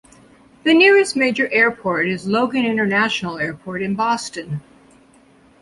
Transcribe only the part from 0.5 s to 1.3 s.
The nearest